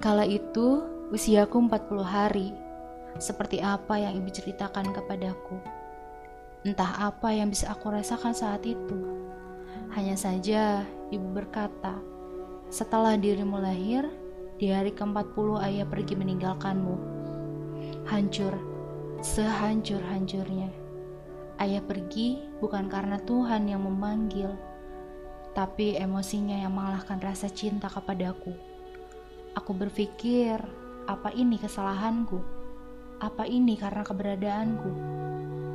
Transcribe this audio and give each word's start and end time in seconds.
Kala 0.00 0.24
itu 0.24 0.80
usiaku 1.12 1.60
40 1.68 2.00
hari. 2.00 2.56
Seperti 3.20 3.60
apa 3.60 4.00
yang 4.00 4.16
ibu 4.16 4.32
ceritakan 4.32 4.96
kepadaku. 4.96 5.60
Entah 6.64 7.12
apa 7.12 7.36
yang 7.36 7.52
bisa 7.52 7.68
aku 7.68 7.92
rasakan 7.92 8.32
saat 8.32 8.64
itu. 8.64 8.96
Hanya 9.92 10.16
saja 10.16 10.88
ibu 11.12 11.28
berkata, 11.36 12.00
setelah 12.72 13.12
dirimu 13.20 13.60
lahir, 13.60 14.08
di 14.56 14.72
hari 14.72 14.96
ke-40 14.96 15.68
ayah 15.68 15.84
pergi 15.84 16.16
meninggalkanmu. 16.16 16.96
Hancur, 18.08 18.56
sehancur-hancurnya. 19.20 20.72
Ayah 21.60 21.84
pergi 21.84 22.40
bukan 22.56 22.88
karena 22.88 23.20
Tuhan 23.20 23.68
yang 23.68 23.84
memanggil, 23.84 24.48
tapi 25.52 26.00
emosinya 26.00 26.56
yang 26.56 26.72
mengalahkan 26.72 27.20
rasa 27.20 27.52
cinta 27.52 27.92
kepadaku. 27.92 28.79
Aku 29.60 29.76
berpikir, 29.76 30.56
apa 31.04 31.36
ini 31.36 31.60
kesalahanku? 31.60 32.40
Apa 33.20 33.44
ini 33.44 33.76
karena 33.76 34.00
keberadaanku? 34.00 34.88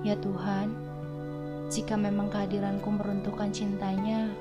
Ya 0.00 0.16
Tuhan, 0.16 0.72
jika 1.68 1.92
memang 1.92 2.32
kehadiranku 2.32 2.88
meruntuhkan 2.88 3.52
cintanya, 3.52 4.32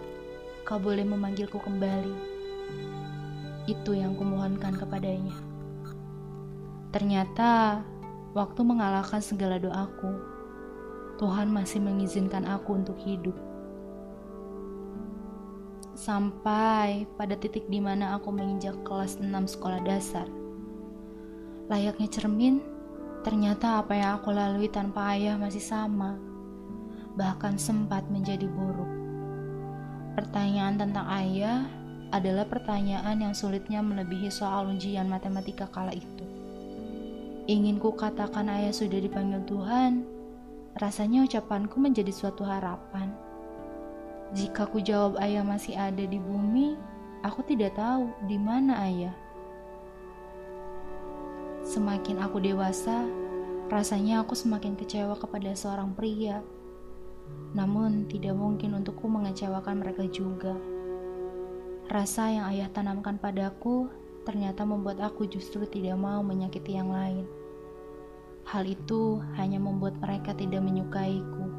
kau 0.63 0.79
boleh 0.79 1.03
memanggilku 1.03 1.59
kembali. 1.59 2.15
Itu 3.67 3.91
yang 3.91 4.15
kumohonkan 4.15 4.79
kepadanya. 4.79 5.35
Ternyata, 6.95 7.83
waktu 8.31 8.63
mengalahkan 8.63 9.19
segala 9.19 9.59
doaku, 9.59 10.23
Tuhan 11.19 11.51
masih 11.51 11.83
mengizinkan 11.83 12.47
aku 12.47 12.79
untuk 12.79 12.95
hidup. 13.03 13.35
Sampai 16.03 17.07
pada 17.15 17.31
titik 17.39 17.63
di 17.71 17.79
mana 17.79 18.19
aku 18.19 18.27
menginjak 18.27 18.75
kelas 18.83 19.23
6 19.23 19.31
sekolah 19.55 19.79
dasar. 19.87 20.27
Layaknya 21.71 22.11
cermin, 22.11 22.59
ternyata 23.23 23.79
apa 23.79 23.95
yang 23.95 24.19
aku 24.19 24.35
lalui 24.35 24.67
tanpa 24.67 25.15
ayah 25.15 25.39
masih 25.39 25.63
sama. 25.63 26.19
Bahkan 27.15 27.55
sempat 27.55 28.03
menjadi 28.11 28.43
buruk. 28.51 28.91
Pertanyaan 30.19 30.75
tentang 30.75 31.07
ayah 31.07 31.71
adalah 32.11 32.51
pertanyaan 32.51 33.23
yang 33.23 33.31
sulitnya 33.31 33.79
melebihi 33.79 34.27
soal 34.27 34.75
ujian 34.75 35.07
matematika 35.07 35.71
kala 35.71 35.95
itu. 35.95 36.27
Ingin 37.47 37.79
ku 37.79 37.95
katakan 37.95 38.51
ayah 38.51 38.75
sudah 38.75 38.99
dipanggil 38.99 39.39
Tuhan, 39.47 40.03
rasanya 40.83 41.23
ucapanku 41.23 41.79
menjadi 41.79 42.11
suatu 42.11 42.43
harapan. 42.43 43.32
Jika 44.33 44.65
ku 44.65 44.81
jawab 44.81 45.21
ayah 45.21 45.45
masih 45.45 45.77
ada 45.77 46.01
di 46.01 46.17
bumi, 46.17 46.73
aku 47.21 47.45
tidak 47.45 47.77
tahu 47.77 48.09
di 48.25 48.41
mana 48.41 48.81
ayah. 48.89 49.13
Semakin 51.61 52.17
aku 52.17 52.41
dewasa, 52.41 53.05
rasanya 53.69 54.25
aku 54.25 54.33
semakin 54.33 54.73
kecewa 54.73 55.13
kepada 55.21 55.53
seorang 55.53 55.93
pria. 55.93 56.41
Namun, 57.53 58.09
tidak 58.09 58.33
mungkin 58.33 58.73
untukku 58.73 59.05
mengecewakan 59.05 59.85
mereka 59.85 60.09
juga. 60.09 60.57
Rasa 61.85 62.33
yang 62.33 62.49
ayah 62.49 62.73
tanamkan 62.73 63.21
padaku 63.21 63.85
ternyata 64.25 64.65
membuat 64.65 64.97
aku 64.97 65.29
justru 65.29 65.69
tidak 65.69 65.93
mau 65.93 66.25
menyakiti 66.25 66.73
yang 66.73 66.89
lain. 66.89 67.29
Hal 68.49 68.65
itu 68.65 69.21
hanya 69.37 69.61
membuat 69.61 69.93
mereka 70.01 70.33
tidak 70.33 70.65
menyukaiku. 70.65 71.53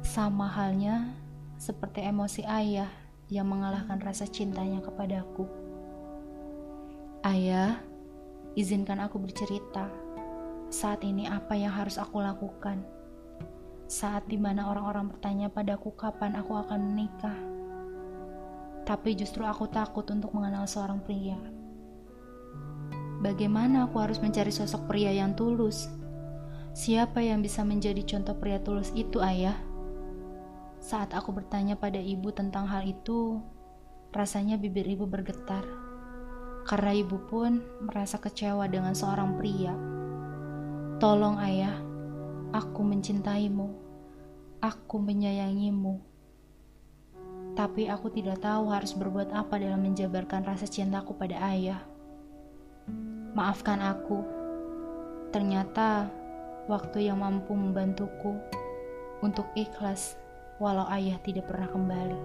Sama 0.00 0.48
halnya 0.48 1.27
seperti 1.58 2.06
emosi 2.06 2.46
ayah 2.46 2.86
yang 3.28 3.50
mengalahkan 3.50 3.98
rasa 3.98 4.30
cintanya 4.30 4.78
kepadaku. 4.78 5.44
Ayah, 7.26 7.82
izinkan 8.54 9.02
aku 9.02 9.18
bercerita. 9.18 9.90
Saat 10.70 11.02
ini 11.02 11.26
apa 11.26 11.58
yang 11.58 11.74
harus 11.74 11.98
aku 11.98 12.22
lakukan? 12.22 12.86
Saat 13.90 14.30
di 14.30 14.38
mana 14.38 14.70
orang-orang 14.70 15.10
bertanya 15.10 15.50
padaku 15.50 15.92
kapan 15.98 16.38
aku 16.38 16.54
akan 16.54 16.94
menikah. 16.94 17.36
Tapi 18.86 19.18
justru 19.18 19.44
aku 19.44 19.68
takut 19.68 20.06
untuk 20.08 20.32
mengenal 20.32 20.64
seorang 20.64 21.02
pria. 21.02 21.36
Bagaimana 23.18 23.90
aku 23.90 23.98
harus 23.98 24.22
mencari 24.22 24.54
sosok 24.54 24.86
pria 24.86 25.10
yang 25.10 25.34
tulus? 25.34 25.90
Siapa 26.70 27.18
yang 27.18 27.42
bisa 27.42 27.66
menjadi 27.66 28.00
contoh 28.06 28.38
pria 28.38 28.62
tulus 28.62 28.94
itu, 28.94 29.18
ayah? 29.18 29.67
Saat 30.88 31.12
aku 31.12 31.36
bertanya 31.36 31.76
pada 31.76 32.00
ibu 32.00 32.32
tentang 32.32 32.64
hal 32.64 32.80
itu, 32.88 33.44
rasanya 34.08 34.56
bibir 34.56 34.88
ibu 34.88 35.04
bergetar. 35.04 35.60
Karena 36.64 36.96
ibu 36.96 37.20
pun 37.28 37.60
merasa 37.84 38.16
kecewa 38.16 38.64
dengan 38.72 38.96
seorang 38.96 39.36
pria. 39.36 39.76
Tolong 40.96 41.36
ayah, 41.44 41.76
aku 42.56 42.80
mencintaimu. 42.88 43.68
Aku 44.64 44.96
menyayangimu. 44.96 46.00
Tapi 47.52 47.92
aku 47.92 48.08
tidak 48.08 48.40
tahu 48.40 48.72
harus 48.72 48.96
berbuat 48.96 49.28
apa 49.36 49.60
dalam 49.60 49.84
menjabarkan 49.84 50.48
rasa 50.48 50.64
cintaku 50.64 51.12
pada 51.20 51.36
ayah. 51.52 51.84
Maafkan 53.36 53.84
aku. 53.84 54.24
Ternyata 55.36 56.08
waktu 56.64 57.12
yang 57.12 57.20
mampu 57.20 57.52
membantuku 57.52 58.40
untuk 59.20 59.52
ikhlas 59.52 60.16
walau 60.58 60.86
ayah 60.90 61.16
tidak 61.22 61.46
pernah 61.46 61.70
kembali. 61.70 62.20